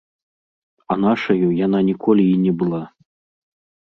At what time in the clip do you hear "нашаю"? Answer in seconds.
1.03-1.47